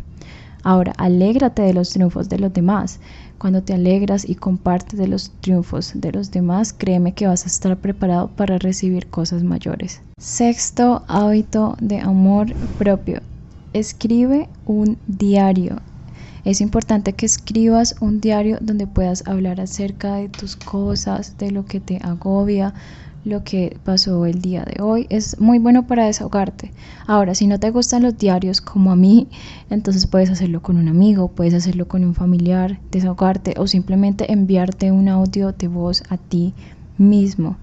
Ahora, 0.63 0.93
alégrate 0.97 1.61
de 1.61 1.73
los 1.73 1.89
triunfos 1.89 2.29
de 2.29 2.39
los 2.39 2.53
demás. 2.53 2.99
Cuando 3.37 3.63
te 3.63 3.73
alegras 3.73 4.27
y 4.27 4.35
compartes 4.35 4.97
de 4.97 5.07
los 5.07 5.31
triunfos 5.41 5.91
de 5.93 6.13
los 6.13 6.31
demás, 6.31 6.71
créeme 6.71 7.13
que 7.13 7.27
vas 7.27 7.43
a 7.43 7.47
estar 7.47 7.75
preparado 7.77 8.29
para 8.29 8.57
recibir 8.57 9.07
cosas 9.07 9.43
mayores. 9.43 10.01
Sexto 10.17 11.03
hábito 11.09 11.75
de 11.81 11.99
amor 11.99 12.53
propio. 12.77 13.21
Escribe 13.73 14.47
un 14.65 14.97
diario. 15.07 15.81
Es 16.45 16.61
importante 16.61 17.13
que 17.13 17.25
escribas 17.25 17.95
un 17.99 18.21
diario 18.21 18.57
donde 18.61 18.87
puedas 18.87 19.27
hablar 19.27 19.59
acerca 19.59 20.15
de 20.15 20.29
tus 20.29 20.55
cosas, 20.55 21.37
de 21.37 21.51
lo 21.51 21.65
que 21.65 21.81
te 21.81 21.99
agobia, 22.01 22.73
lo 23.25 23.43
que 23.43 23.77
pasó 23.83 24.25
el 24.25 24.41
día 24.41 24.63
de 24.65 24.81
hoy. 24.81 25.07
Es 25.09 25.39
muy 25.39 25.59
bueno 25.59 25.87
para 25.87 26.05
desahogarte. 26.05 26.71
Ahora, 27.07 27.35
si 27.35 27.47
no 27.47 27.59
te 27.59 27.71
gustan 27.71 28.03
los 28.03 28.17
diarios 28.17 28.61
como 28.61 28.91
a 28.91 28.95
mí, 28.95 29.27
entonces 29.69 30.07
puedes 30.07 30.29
hacerlo 30.29 30.61
con 30.61 30.77
un 30.77 30.87
amigo, 30.87 31.29
puedes 31.29 31.53
hacerlo 31.53 31.87
con 31.87 32.03
un 32.03 32.15
familiar, 32.15 32.79
desahogarte 32.91 33.55
o 33.57 33.67
simplemente 33.67 34.31
enviarte 34.31 34.91
un 34.91 35.09
audio 35.09 35.51
de 35.51 35.67
voz 35.67 36.03
a 36.09 36.17
ti 36.17 36.53
mismo. 36.97 37.57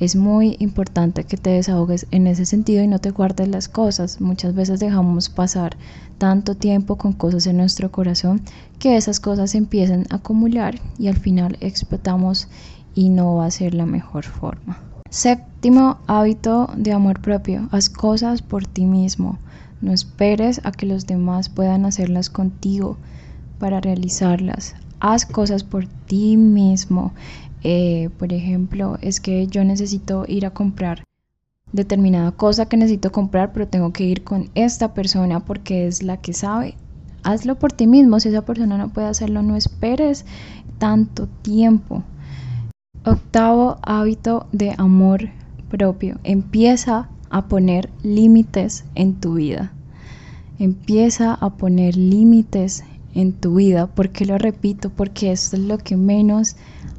Es 0.00 0.16
muy 0.16 0.56
importante 0.60 1.24
que 1.24 1.36
te 1.36 1.50
desahogues 1.50 2.06
en 2.10 2.26
ese 2.26 2.46
sentido 2.46 2.82
y 2.82 2.86
no 2.86 3.00
te 3.00 3.10
guardes 3.10 3.48
las 3.48 3.68
cosas. 3.68 4.18
Muchas 4.18 4.54
veces 4.54 4.80
dejamos 4.80 5.28
pasar 5.28 5.76
tanto 6.16 6.54
tiempo 6.54 6.96
con 6.96 7.12
cosas 7.12 7.46
en 7.46 7.58
nuestro 7.58 7.92
corazón 7.92 8.40
que 8.78 8.96
esas 8.96 9.20
cosas 9.20 9.54
empiezan 9.54 10.06
a 10.08 10.16
acumular 10.16 10.80
y 10.98 11.08
al 11.08 11.18
final 11.18 11.58
explotamos 11.60 12.48
y 12.94 13.10
no 13.10 13.36
va 13.36 13.46
a 13.46 13.50
ser 13.50 13.74
la 13.74 13.84
mejor 13.84 14.24
forma. 14.24 14.89
Séptimo 15.10 15.98
hábito 16.06 16.70
de 16.76 16.92
amor 16.92 17.20
propio. 17.20 17.68
Haz 17.72 17.90
cosas 17.90 18.42
por 18.42 18.64
ti 18.64 18.86
mismo. 18.86 19.40
No 19.80 19.92
esperes 19.92 20.60
a 20.62 20.70
que 20.70 20.86
los 20.86 21.04
demás 21.08 21.48
puedan 21.48 21.84
hacerlas 21.84 22.30
contigo 22.30 22.96
para 23.58 23.80
realizarlas. 23.80 24.76
Haz 25.00 25.26
cosas 25.26 25.64
por 25.64 25.88
ti 25.88 26.36
mismo. 26.36 27.12
Eh, 27.64 28.10
por 28.20 28.32
ejemplo, 28.32 28.98
es 29.02 29.18
que 29.20 29.48
yo 29.48 29.64
necesito 29.64 30.26
ir 30.28 30.46
a 30.46 30.50
comprar 30.50 31.02
determinada 31.72 32.30
cosa 32.30 32.66
que 32.66 32.76
necesito 32.76 33.10
comprar, 33.10 33.52
pero 33.52 33.66
tengo 33.66 33.92
que 33.92 34.04
ir 34.04 34.22
con 34.22 34.50
esta 34.54 34.94
persona 34.94 35.40
porque 35.40 35.88
es 35.88 36.04
la 36.04 36.18
que 36.18 36.34
sabe. 36.34 36.76
Hazlo 37.24 37.58
por 37.58 37.72
ti 37.72 37.88
mismo. 37.88 38.20
Si 38.20 38.28
esa 38.28 38.42
persona 38.42 38.78
no 38.78 38.90
puede 38.90 39.08
hacerlo, 39.08 39.42
no 39.42 39.56
esperes 39.56 40.24
tanto 40.78 41.26
tiempo. 41.42 42.04
Octavo 43.02 43.78
hábito 43.80 44.46
de 44.52 44.74
amor 44.76 45.30
propio. 45.70 46.18
Empieza 46.22 47.08
a 47.30 47.48
poner 47.48 47.88
límites 48.02 48.84
en 48.94 49.14
tu 49.14 49.34
vida. 49.34 49.72
Empieza 50.58 51.32
a 51.32 51.56
poner 51.56 51.96
límites 51.96 52.84
en 53.14 53.32
tu 53.32 53.54
vida. 53.54 53.86
¿Por 53.86 54.10
qué 54.10 54.26
lo 54.26 54.36
repito? 54.36 54.90
Porque 54.90 55.32
esto 55.32 55.56
es 55.56 55.62
lo 55.62 55.78
que 55.78 55.96
menos 55.96 56.56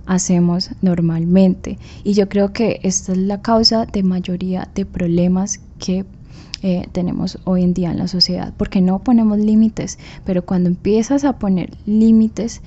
hacemos 0.07 0.71
normalmente. 0.81 1.77
Y 2.03 2.13
yo 2.13 2.27
creo 2.29 2.51
que 2.51 2.79
esta 2.81 3.11
es 3.11 3.19
la 3.19 3.43
causa 3.43 3.85
de 3.85 4.01
mayoría 4.01 4.69
de 4.73 4.87
problemas 4.87 5.59
que 5.77 6.05
eh, 6.63 6.87
tenemos 6.93 7.37
hoy 7.43 7.61
en 7.61 7.75
día 7.75 7.91
en 7.91 7.99
la 7.99 8.07
sociedad. 8.07 8.55
Porque 8.57 8.81
no 8.81 9.03
ponemos 9.03 9.37
límites. 9.37 9.99
Pero 10.25 10.47
cuando 10.47 10.67
empiezas 10.67 11.25
a 11.25 11.37
poner 11.37 11.77
límites, 11.85 12.63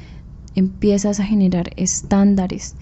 empiezas 0.54 1.18
a 1.18 1.24
generar 1.24 1.70
estándares 1.74 2.76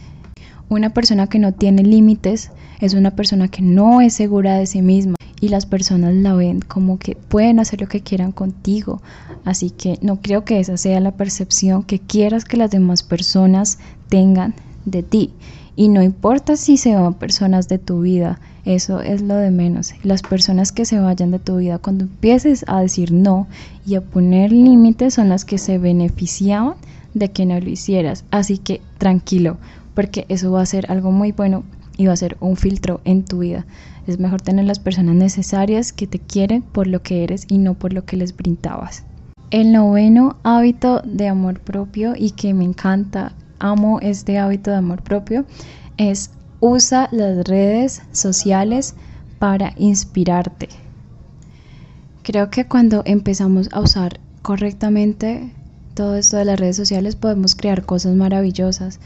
una 0.74 0.90
persona 0.90 1.26
que 1.26 1.38
no 1.38 1.52
tiene 1.52 1.82
límites 1.82 2.50
es 2.80 2.94
una 2.94 3.10
persona 3.12 3.48
que 3.48 3.62
no 3.62 4.00
es 4.00 4.14
segura 4.14 4.56
de 4.56 4.66
sí 4.66 4.82
misma 4.82 5.16
y 5.40 5.48
las 5.48 5.66
personas 5.66 6.14
la 6.14 6.34
ven 6.34 6.60
como 6.60 6.98
que 6.98 7.16
pueden 7.16 7.60
hacer 7.60 7.80
lo 7.80 7.88
que 7.88 8.00
quieran 8.00 8.32
contigo. 8.32 9.02
Así 9.44 9.70
que 9.70 9.98
no 10.02 10.20
creo 10.20 10.44
que 10.44 10.60
esa 10.60 10.76
sea 10.76 11.00
la 11.00 11.12
percepción 11.12 11.82
que 11.82 11.98
quieras 11.98 12.44
que 12.44 12.56
las 12.56 12.70
demás 12.70 13.02
personas 13.02 13.78
tengan 14.08 14.54
de 14.84 15.02
ti. 15.02 15.30
Y 15.74 15.88
no 15.88 16.02
importa 16.02 16.56
si 16.56 16.76
se 16.76 16.94
van 16.94 17.14
personas 17.14 17.68
de 17.68 17.78
tu 17.78 18.02
vida, 18.02 18.40
eso 18.64 19.00
es 19.00 19.20
lo 19.22 19.34
de 19.34 19.50
menos. 19.50 19.92
Las 20.02 20.22
personas 20.22 20.70
que 20.70 20.84
se 20.84 20.98
vayan 20.98 21.32
de 21.32 21.38
tu 21.38 21.56
vida, 21.56 21.78
cuando 21.78 22.04
empieces 22.04 22.64
a 22.68 22.80
decir 22.80 23.10
no 23.12 23.46
y 23.84 23.96
a 23.96 24.00
poner 24.00 24.52
límites, 24.52 25.14
son 25.14 25.28
las 25.28 25.44
que 25.44 25.58
se 25.58 25.78
beneficiaban 25.78 26.74
de 27.14 27.30
que 27.30 27.46
no 27.46 27.58
lo 27.58 27.68
hicieras. 27.68 28.24
Así 28.30 28.58
que 28.58 28.80
tranquilo, 28.98 29.56
porque 29.94 30.26
eso 30.28 30.50
va 30.52 30.62
a 30.62 30.66
ser 30.66 30.90
algo 30.90 31.10
muy 31.10 31.32
bueno 31.32 31.64
y 31.96 32.06
va 32.06 32.12
a 32.12 32.16
ser 32.16 32.36
un 32.40 32.56
filtro 32.56 33.00
en 33.04 33.24
tu 33.24 33.38
vida. 33.38 33.66
Es 34.06 34.18
mejor 34.18 34.40
tener 34.40 34.64
las 34.64 34.78
personas 34.78 35.14
necesarias 35.14 35.92
que 35.92 36.06
te 36.06 36.18
quieren 36.18 36.62
por 36.62 36.86
lo 36.86 37.02
que 37.02 37.22
eres 37.24 37.46
y 37.48 37.58
no 37.58 37.74
por 37.74 37.92
lo 37.92 38.04
que 38.04 38.16
les 38.16 38.36
brindabas. 38.36 39.04
El 39.50 39.72
noveno 39.72 40.36
hábito 40.42 41.02
de 41.04 41.28
amor 41.28 41.60
propio 41.60 42.14
y 42.16 42.30
que 42.30 42.54
me 42.54 42.64
encanta, 42.64 43.34
amo 43.58 44.00
este 44.00 44.38
hábito 44.38 44.70
de 44.70 44.78
amor 44.78 45.02
propio, 45.02 45.44
es 45.98 46.30
usa 46.60 47.08
las 47.12 47.46
redes 47.46 48.02
sociales 48.12 48.94
para 49.38 49.74
inspirarte. 49.76 50.68
Creo 52.22 52.50
que 52.50 52.66
cuando 52.66 53.02
empezamos 53.04 53.68
a 53.72 53.80
usar 53.80 54.20
correctamente 54.42 55.52
todo 55.94 56.14
esto 56.14 56.36
de 56.36 56.44
las 56.44 56.58
redes 56.58 56.76
sociales 56.76 57.16
podemos 57.16 57.54
crear 57.54 57.84
cosas 57.84 58.14
maravillosas. 58.14 59.00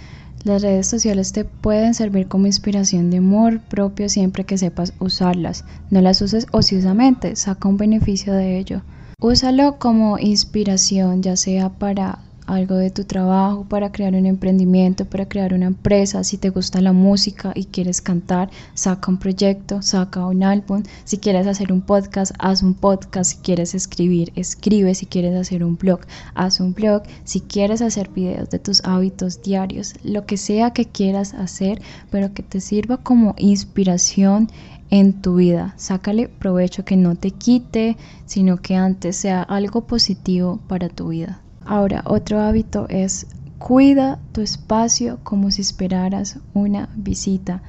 Las 0.46 0.62
redes 0.62 0.86
sociales 0.86 1.32
te 1.32 1.44
pueden 1.44 1.92
servir 1.92 2.28
como 2.28 2.46
inspiración 2.46 3.10
de 3.10 3.16
amor 3.16 3.58
propio 3.62 4.08
siempre 4.08 4.44
que 4.44 4.56
sepas 4.56 4.92
usarlas. 5.00 5.64
No 5.90 6.00
las 6.00 6.22
uses 6.22 6.46
ociosamente, 6.52 7.34
saca 7.34 7.68
un 7.68 7.76
beneficio 7.76 8.32
de 8.32 8.56
ello. 8.56 8.82
Úsalo 9.18 9.80
como 9.80 10.20
inspiración, 10.20 11.20
ya 11.20 11.34
sea 11.34 11.70
para 11.70 12.20
algo 12.46 12.76
de 12.76 12.90
tu 12.90 13.04
trabajo, 13.04 13.64
para 13.68 13.92
crear 13.92 14.14
un 14.14 14.26
emprendimiento, 14.26 15.04
para 15.04 15.28
crear 15.28 15.54
una 15.54 15.66
empresa. 15.66 16.24
Si 16.24 16.38
te 16.38 16.50
gusta 16.50 16.80
la 16.80 16.92
música 16.92 17.52
y 17.54 17.66
quieres 17.66 18.00
cantar, 18.00 18.50
saca 18.74 19.10
un 19.10 19.18
proyecto, 19.18 19.82
saca 19.82 20.26
un 20.26 20.42
álbum. 20.42 20.82
Si 21.04 21.18
quieres 21.18 21.46
hacer 21.46 21.72
un 21.72 21.80
podcast, 21.82 22.32
haz 22.38 22.62
un 22.62 22.74
podcast. 22.74 23.32
Si 23.32 23.38
quieres 23.38 23.74
escribir, 23.74 24.32
escribe. 24.36 24.94
Si 24.94 25.06
quieres 25.06 25.34
hacer 25.34 25.64
un 25.64 25.76
blog, 25.76 26.00
haz 26.34 26.60
un 26.60 26.74
blog. 26.74 27.02
Si 27.24 27.40
quieres 27.40 27.82
hacer 27.82 28.10
videos 28.10 28.50
de 28.50 28.58
tus 28.58 28.84
hábitos 28.84 29.42
diarios, 29.42 29.94
lo 30.02 30.26
que 30.26 30.36
sea 30.36 30.72
que 30.72 30.86
quieras 30.86 31.34
hacer, 31.34 31.80
pero 32.10 32.32
que 32.32 32.42
te 32.42 32.60
sirva 32.60 32.98
como 32.98 33.34
inspiración 33.38 34.48
en 34.90 35.20
tu 35.20 35.36
vida. 35.36 35.74
Sácale 35.76 36.28
provecho 36.28 36.84
que 36.84 36.96
no 36.96 37.16
te 37.16 37.30
quite, 37.30 37.96
sino 38.24 38.58
que 38.58 38.76
antes 38.76 39.16
sea 39.16 39.42
algo 39.42 39.86
positivo 39.86 40.60
para 40.68 40.88
tu 40.88 41.08
vida. 41.08 41.40
Ahora, 41.66 42.02
otro 42.06 42.40
hábito 42.40 42.86
es 42.88 43.26
cuida 43.58 44.20
tu 44.30 44.40
espacio 44.40 45.18
como 45.24 45.50
si 45.50 45.62
esperaras 45.62 46.38
una 46.54 46.88
visita. 46.94 47.62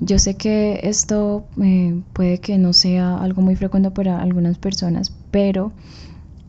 Yo 0.00 0.18
sé 0.18 0.34
que 0.34 0.80
esto 0.82 1.44
eh, 1.62 2.02
puede 2.12 2.38
que 2.38 2.58
no 2.58 2.72
sea 2.72 3.18
algo 3.18 3.40
muy 3.40 3.54
frecuente 3.54 3.92
para 3.92 4.20
algunas 4.20 4.58
personas, 4.58 5.12
pero 5.30 5.72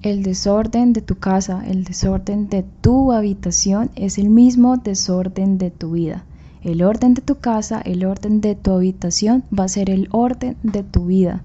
el 0.01 0.23
desorden 0.23 0.93
de 0.93 1.01
tu 1.01 1.19
casa, 1.19 1.63
el 1.67 1.83
desorden 1.83 2.49
de 2.49 2.63
tu 2.63 3.11
habitación 3.11 3.91
es 3.95 4.17
el 4.17 4.31
mismo 4.31 4.77
desorden 4.77 5.59
de 5.59 5.69
tu 5.69 5.91
vida. 5.91 6.25
El 6.63 6.81
orden 6.81 7.13
de 7.13 7.21
tu 7.21 7.35
casa, 7.35 7.79
el 7.81 8.05
orden 8.05 8.41
de 8.41 8.55
tu 8.55 8.71
habitación 8.71 9.43
va 9.57 9.65
a 9.65 9.69
ser 9.69 9.91
el 9.91 10.07
orden 10.11 10.57
de 10.63 10.81
tu 10.81 11.05
vida. 11.05 11.43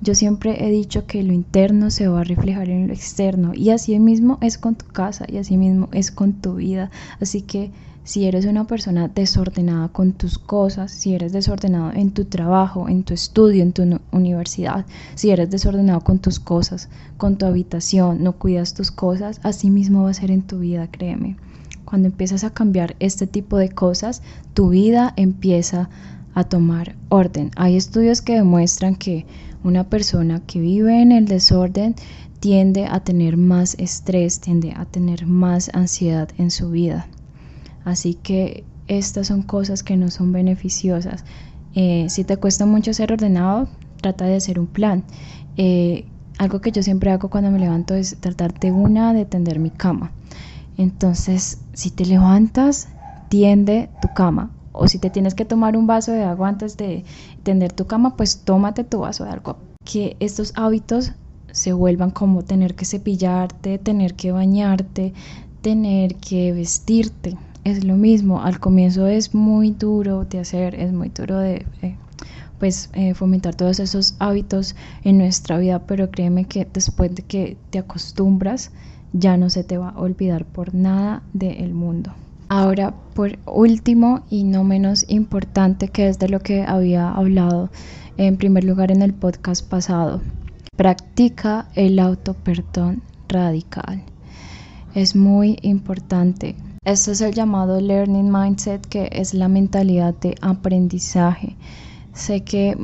Yo 0.00 0.14
siempre 0.14 0.66
he 0.66 0.70
dicho 0.70 1.06
que 1.06 1.22
lo 1.22 1.32
interno 1.32 1.90
se 1.90 2.08
va 2.08 2.20
a 2.20 2.24
reflejar 2.24 2.68
en 2.68 2.88
lo 2.88 2.92
externo 2.92 3.52
y 3.54 3.70
así 3.70 3.98
mismo 3.98 4.38
es 4.40 4.58
con 4.58 4.74
tu 4.74 4.86
casa 4.86 5.24
y 5.28 5.38
así 5.38 5.56
mismo 5.56 5.88
es 5.92 6.10
con 6.10 6.34
tu 6.34 6.56
vida. 6.56 6.90
Así 7.20 7.42
que 7.42 7.70
si 8.04 8.26
eres 8.26 8.44
una 8.44 8.66
persona 8.66 9.08
desordenada 9.08 9.88
con 9.88 10.12
tus 10.12 10.38
cosas, 10.38 10.92
si 10.92 11.14
eres 11.14 11.32
desordenado 11.32 11.90
en 11.94 12.10
tu 12.10 12.26
trabajo, 12.26 12.86
en 12.90 13.02
tu 13.02 13.14
estudio, 13.14 13.62
en 13.62 13.72
tu 13.72 13.82
universidad, 14.12 14.84
si 15.14 15.30
eres 15.30 15.48
desordenado 15.48 16.02
con 16.02 16.18
tus 16.18 16.38
cosas, 16.38 16.90
con 17.16 17.38
tu 17.38 17.46
habitación, 17.46 18.22
no 18.22 18.34
cuidas 18.34 18.74
tus 18.74 18.90
cosas, 18.90 19.40
así 19.42 19.70
mismo 19.70 20.02
va 20.02 20.10
a 20.10 20.14
ser 20.14 20.30
en 20.30 20.42
tu 20.42 20.58
vida, 20.58 20.86
créeme. 20.90 21.38
Cuando 21.86 22.08
empiezas 22.08 22.44
a 22.44 22.50
cambiar 22.50 22.94
este 23.00 23.26
tipo 23.26 23.56
de 23.56 23.70
cosas, 23.70 24.20
tu 24.52 24.68
vida 24.68 25.14
empieza 25.16 25.88
a 26.34 26.44
tomar 26.44 26.96
orden. 27.08 27.52
Hay 27.56 27.76
estudios 27.76 28.20
que 28.20 28.34
demuestran 28.34 28.96
que 28.96 29.24
una 29.64 29.84
persona 29.84 30.40
que 30.46 30.60
vive 30.60 31.02
en 31.02 31.10
el 31.10 31.26
desorden 31.26 31.96
tiende 32.38 32.86
a 32.86 33.00
tener 33.00 33.36
más 33.36 33.74
estrés, 33.78 34.38
tiende 34.38 34.74
a 34.76 34.84
tener 34.84 35.26
más 35.26 35.70
ansiedad 35.72 36.28
en 36.38 36.50
su 36.50 36.70
vida. 36.70 37.06
Así 37.84 38.14
que 38.14 38.64
estas 38.86 39.28
son 39.28 39.42
cosas 39.42 39.82
que 39.82 39.96
no 39.96 40.10
son 40.10 40.32
beneficiosas. 40.32 41.24
Eh, 41.74 42.06
si 42.08 42.24
te 42.24 42.36
cuesta 42.36 42.66
mucho 42.66 42.92
ser 42.92 43.12
ordenado, 43.12 43.68
trata 44.00 44.26
de 44.26 44.36
hacer 44.36 44.60
un 44.60 44.66
plan. 44.66 45.04
Eh, 45.56 46.04
algo 46.38 46.60
que 46.60 46.70
yo 46.70 46.82
siempre 46.82 47.10
hago 47.10 47.30
cuando 47.30 47.50
me 47.50 47.58
levanto 47.58 47.94
es 47.94 48.16
tratar 48.20 48.58
de 48.58 48.72
una 48.72 49.14
de 49.14 49.24
tender 49.24 49.58
mi 49.58 49.70
cama. 49.70 50.12
Entonces, 50.76 51.60
si 51.72 51.90
te 51.90 52.04
levantas, 52.04 52.88
tiende 53.28 53.88
tu 54.02 54.08
cama. 54.08 54.50
O 54.74 54.86
si 54.88 54.98
te 54.98 55.08
tienes 55.08 55.34
que 55.34 55.46
tomar 55.46 55.76
un 55.78 55.86
vaso 55.86 56.12
de 56.12 56.24
agua 56.24 56.48
antes 56.48 56.76
de 56.76 57.04
tender 57.42 57.72
tu 57.72 57.86
cama, 57.86 58.16
pues 58.16 58.40
tómate 58.44 58.84
tu 58.84 58.98
vaso 58.98 59.24
de 59.24 59.30
agua. 59.30 59.56
Que 59.84 60.18
estos 60.20 60.52
hábitos 60.56 61.12
se 61.50 61.72
vuelvan 61.72 62.10
como 62.10 62.42
tener 62.42 62.74
que 62.74 62.84
cepillarte, 62.84 63.78
tener 63.78 64.14
que 64.14 64.32
bañarte, 64.32 65.14
tener 65.62 66.16
que 66.16 66.52
vestirte 66.52 67.38
es 67.64 67.82
lo 67.82 67.96
mismo, 67.96 68.42
al 68.42 68.60
comienzo 68.60 69.06
es 69.06 69.34
muy 69.34 69.70
duro 69.70 70.24
de 70.24 70.38
hacer, 70.38 70.74
es 70.74 70.92
muy 70.92 71.08
duro 71.08 71.38
de 71.38 71.66
eh, 71.80 71.96
pues 72.58 72.90
eh, 72.92 73.14
fomentar 73.14 73.54
todos 73.54 73.80
esos 73.80 74.16
hábitos 74.18 74.76
en 75.02 75.18
nuestra 75.18 75.58
vida, 75.58 75.80
pero 75.80 76.10
créeme 76.10 76.44
que 76.44 76.68
después 76.70 77.14
de 77.14 77.22
que 77.22 77.56
te 77.70 77.78
acostumbras, 77.78 78.70
ya 79.12 79.36
no 79.36 79.48
se 79.48 79.64
te 79.64 79.78
va 79.78 79.90
a 79.90 79.98
olvidar 79.98 80.44
por 80.44 80.74
nada 80.74 81.22
del 81.32 81.72
mundo. 81.72 82.12
Ahora, 82.48 82.94
por 83.14 83.38
último 83.46 84.24
y 84.30 84.44
no 84.44 84.64
menos 84.64 85.04
importante, 85.08 85.88
que 85.88 86.08
es 86.08 86.18
de 86.18 86.28
lo 86.28 86.40
que 86.40 86.62
había 86.62 87.10
hablado 87.10 87.70
en 88.16 88.36
primer 88.36 88.64
lugar 88.64 88.90
en 88.90 89.02
el 89.02 89.14
podcast 89.14 89.68
pasado, 89.68 90.20
practica 90.76 91.68
el 91.74 91.98
autoperdón 91.98 93.02
radical. 93.28 94.02
Es 94.94 95.16
muy 95.16 95.58
importante 95.62 96.54
este 96.84 97.12
es 97.12 97.22
el 97.22 97.32
llamado 97.32 97.80
Learning 97.80 98.30
Mindset, 98.30 98.84
que 98.84 99.08
es 99.10 99.32
la 99.32 99.48
mentalidad 99.48 100.14
de 100.20 100.34
aprendizaje. 100.42 101.56
Sé 102.12 102.44
que 102.44 102.76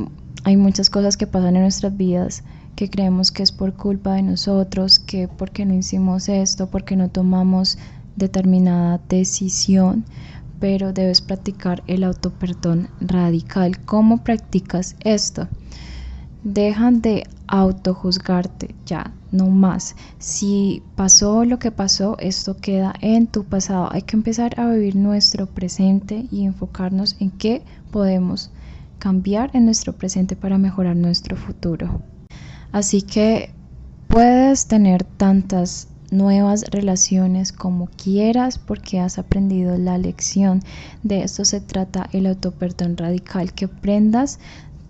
hay 0.43 0.57
muchas 0.57 0.89
cosas 0.89 1.19
que 1.19 1.27
pasan 1.27 1.57
en 1.57 1.63
nuestras 1.63 1.95
vidas 1.95 2.43
que 2.77 2.89
creemos 2.89 3.31
que 3.31 3.43
es 3.43 3.53
por 3.53 3.75
culpa 3.75 4.15
de 4.15 4.23
nosotros, 4.23 5.01
que 5.01 5.29
porque 5.29 5.67
no 5.67 5.75
hicimos 5.75 6.31
esto, 6.31 6.71
porque 6.71 6.97
no 6.97 7.11
tomamos 7.11 7.77
determinada 8.21 9.01
decisión, 9.09 10.05
pero 10.61 10.93
debes 10.93 11.21
practicar 11.21 11.83
el 11.89 12.05
autoperdón 12.05 12.89
radical. 13.01 13.85
¿Cómo 13.85 14.23
practicas 14.23 14.95
esto? 15.01 15.49
Dejan 16.45 17.01
de 17.01 17.25
autojuzgarte 17.49 18.75
ya, 18.87 19.13
no 19.33 19.49
más. 19.49 19.97
Si 20.19 20.83
pasó 20.95 21.45
lo 21.45 21.59
que 21.59 21.73
pasó, 21.73 22.17
esto 22.19 22.57
queda 22.57 22.95
en 23.01 23.27
tu 23.27 23.45
pasado. 23.45 23.89
Hay 23.91 24.03
que 24.03 24.17
empezar 24.17 24.59
a 24.61 24.71
vivir 24.71 24.95
nuestro 24.95 25.47
presente 25.47 26.27
y 26.31 26.45
enfocarnos 26.45 27.17
en 27.19 27.31
qué 27.31 27.63
podemos 27.91 28.51
cambiar 28.99 29.51
en 29.55 29.65
nuestro 29.65 29.95
presente 29.95 30.37
para 30.37 30.59
mejorar 30.59 30.95
nuestro 30.95 31.37
futuro. 31.37 32.03
Así 32.71 33.03
que 33.03 33.51
puedes 34.07 34.67
tener 34.67 35.05
tantas 35.05 35.89
nuevas 36.11 36.65
relaciones 36.71 37.53
como 37.53 37.89
quieras 37.89 38.59
porque 38.59 39.01
has 39.01 39.19
aprendido 39.19 39.77
la 39.77 39.99
lección. 39.99 40.63
De 41.03 41.23
esto 41.23 41.45
se 41.45 41.61
trata 41.61 42.09
el 42.13 42.27
autoperdón 42.27 42.97
radical, 42.97 43.53
que 43.53 43.67
aprendas 43.67 44.39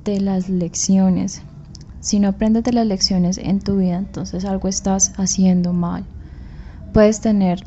de 0.04 0.20
las 0.20 0.48
lecciones. 0.48 1.42
Si 2.00 2.18
no 2.18 2.28
aprendes 2.28 2.64
de 2.64 2.72
las 2.72 2.86
lecciones 2.86 3.38
en 3.38 3.60
tu 3.60 3.76
vida, 3.76 3.98
entonces 3.98 4.44
algo 4.44 4.68
estás 4.68 5.12
haciendo 5.18 5.72
mal. 5.72 6.04
Puedes 6.92 7.20
tener 7.20 7.62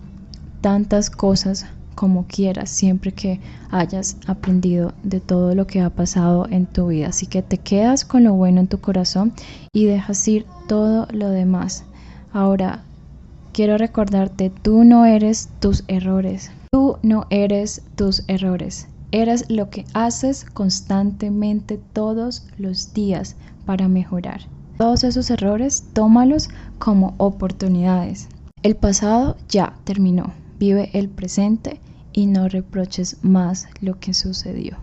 tantas 0.62 1.10
cosas 1.10 1.66
como 1.96 2.26
quieras, 2.26 2.70
siempre 2.70 3.12
que 3.12 3.40
hayas 3.70 4.18
aprendido 4.26 4.94
de 5.04 5.20
todo 5.20 5.54
lo 5.56 5.68
que 5.68 5.82
ha 5.82 5.90
pasado 5.90 6.48
en 6.50 6.66
tu 6.66 6.88
vida. 6.88 7.10
Así 7.10 7.28
que 7.28 7.42
te 7.42 7.60
quedas 7.60 8.06
con 8.06 8.24
lo 8.24 8.34
bueno 8.34 8.60
en 8.60 8.68
tu 8.68 8.80
corazón 8.80 9.34
y 9.72 9.86
dejas 9.86 10.28
ir 10.28 10.46
todo 10.68 11.08
lo 11.12 11.30
demás. 11.30 11.86
Ahora, 12.32 12.84
quiero 13.54 13.78
recordarte, 13.78 14.50
tú 14.50 14.84
no 14.84 15.06
eres 15.06 15.50
tus 15.60 15.84
errores. 15.88 16.52
Tú 16.72 16.98
no 17.04 17.28
eres 17.30 17.84
tus 17.96 18.24
errores. 18.28 18.88
Eres 19.12 19.50
lo 19.50 19.70
que 19.70 19.86
haces 19.94 20.44
constantemente 20.44 21.80
todos 21.94 22.48
los 22.58 22.94
días 22.94 23.36
para 23.66 23.88
mejorar. 23.88 24.42
Todos 24.78 25.04
esos 25.04 25.30
errores, 25.30 25.86
tómalos 25.94 26.50
como 26.80 27.14
oportunidades. 27.18 28.28
El 28.64 28.76
pasado 28.76 29.38
ya 29.48 29.76
terminó. 29.84 30.34
Vive 30.60 30.90
el 30.94 31.10
presente 31.10 31.80
y 32.12 32.26
no 32.26 32.48
reproches 32.50 33.18
más 33.22 33.68
lo 33.82 34.00
que 34.00 34.14
sucedió. 34.14 34.78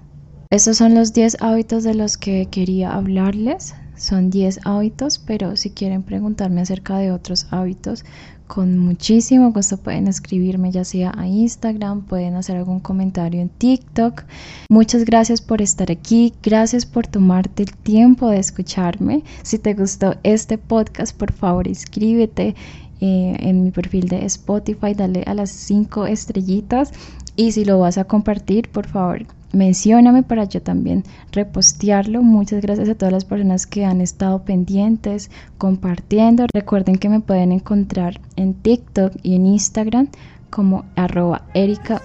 Estos 0.50 0.76
son 0.76 0.94
los 0.94 1.12
10 1.12 1.38
hábitos 1.40 1.82
de 1.84 1.94
los 1.94 2.16
que 2.16 2.46
quería 2.46 2.94
hablarles. 2.94 3.74
Son 4.00 4.30
10 4.30 4.60
hábitos, 4.64 5.18
pero 5.18 5.56
si 5.56 5.68
quieren 5.68 6.02
preguntarme 6.02 6.62
acerca 6.62 6.96
de 6.96 7.12
otros 7.12 7.46
hábitos, 7.50 8.06
con 8.46 8.78
muchísimo 8.78 9.52
gusto 9.52 9.76
pueden 9.76 10.08
escribirme 10.08 10.72
ya 10.72 10.84
sea 10.84 11.12
a 11.14 11.28
Instagram, 11.28 12.06
pueden 12.06 12.34
hacer 12.34 12.56
algún 12.56 12.80
comentario 12.80 13.42
en 13.42 13.50
TikTok. 13.50 14.22
Muchas 14.70 15.04
gracias 15.04 15.42
por 15.42 15.60
estar 15.60 15.90
aquí, 15.90 16.32
gracias 16.42 16.86
por 16.86 17.06
tomarte 17.06 17.62
el 17.62 17.76
tiempo 17.76 18.30
de 18.30 18.38
escucharme. 18.38 19.22
Si 19.42 19.58
te 19.58 19.74
gustó 19.74 20.14
este 20.22 20.56
podcast, 20.56 21.14
por 21.14 21.32
favor 21.32 21.68
inscríbete 21.68 22.54
eh, 23.02 23.36
en 23.38 23.64
mi 23.64 23.70
perfil 23.70 24.08
de 24.08 24.24
Spotify, 24.24 24.94
dale 24.94 25.24
a 25.26 25.34
las 25.34 25.50
5 25.50 26.06
estrellitas 26.06 26.92
y 27.36 27.52
si 27.52 27.64
lo 27.64 27.78
vas 27.78 27.98
a 27.98 28.04
compartir, 28.04 28.68
por 28.70 28.86
favor 28.86 29.26
mencióname 29.52 30.22
para 30.22 30.44
yo 30.44 30.62
también 30.62 31.04
repostearlo. 31.32 32.22
Muchas 32.22 32.62
gracias 32.62 32.88
a 32.88 32.94
todas 32.94 33.12
las 33.12 33.24
personas 33.24 33.66
que 33.66 33.84
han 33.84 34.00
estado 34.00 34.42
pendientes, 34.42 35.30
compartiendo. 35.58 36.46
Recuerden 36.52 36.96
que 36.96 37.08
me 37.08 37.20
pueden 37.20 37.52
encontrar 37.52 38.20
en 38.36 38.54
TikTok 38.54 39.12
y 39.22 39.34
en 39.34 39.46
Instagram 39.46 40.08
como 40.50 40.84
arroba 40.96 41.42
Erika 41.54 42.02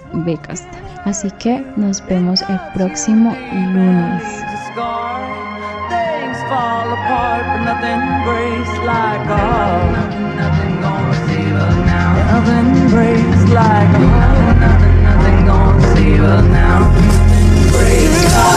Así 1.04 1.30
que 1.38 1.64
nos 1.76 2.04
vemos 2.06 2.42
el 2.42 2.58
próximo 2.74 3.34
lunes. 3.72 4.22
evil 16.06 16.42
now. 16.42 16.92
Break 17.70 18.10
up. 18.34 18.55